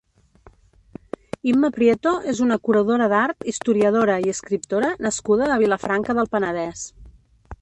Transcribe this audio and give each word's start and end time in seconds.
Imma 1.51 1.69
Prieto 1.75 2.13
és 2.33 2.41
una 2.47 2.57
curadora 2.69 3.11
d'art, 3.13 3.47
historiadora 3.53 4.19
i 4.27 4.35
escriptora 4.35 4.93
nascuda 5.09 5.55
a 5.59 5.63
Vilafranca 5.67 6.19
del 6.21 6.35
Penedès. 6.37 6.87